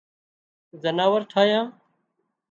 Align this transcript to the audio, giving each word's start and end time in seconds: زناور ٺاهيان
زناور 0.81 1.21
ٺاهيان 1.31 1.67